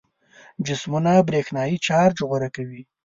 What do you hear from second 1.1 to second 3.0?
برېښنايي چارج غوره کوي.